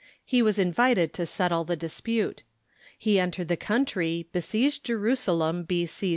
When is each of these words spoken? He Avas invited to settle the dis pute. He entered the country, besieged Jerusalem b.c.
He 0.25 0.41
Avas 0.41 0.57
invited 0.57 1.13
to 1.13 1.27
settle 1.27 1.63
the 1.63 1.75
dis 1.75 2.01
pute. 2.01 2.41
He 2.97 3.19
entered 3.19 3.49
the 3.49 3.55
country, 3.55 4.27
besieged 4.33 4.83
Jerusalem 4.85 5.61
b.c. 5.61 6.09